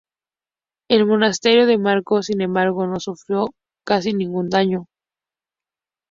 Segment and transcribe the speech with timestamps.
[0.89, 3.51] El monasterio de Marko, sin embargo, no sufrió
[3.85, 4.87] casi ningún daño.